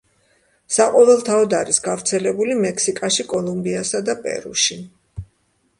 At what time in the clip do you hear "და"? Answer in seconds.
4.11-4.19